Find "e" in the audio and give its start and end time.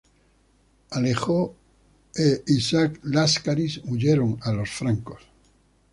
2.15-2.41